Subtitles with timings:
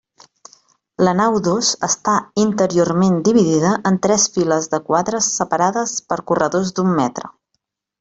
[1.07, 2.15] La nau dos està
[2.45, 7.35] interiorment dividida en tres files de quadres separades per corredors d'un metre.